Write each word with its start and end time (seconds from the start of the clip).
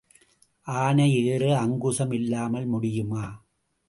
ஆனை 0.67 1.05
ஏற 1.25 1.43
அங்குசம் 1.59 2.11
இல்லாமல் 2.11 2.65
முடியுமா? 2.65 3.23